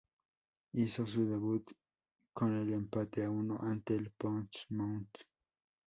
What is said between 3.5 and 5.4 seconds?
ante el Portsmouth.